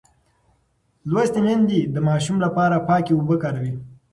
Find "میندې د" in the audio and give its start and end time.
1.45-1.95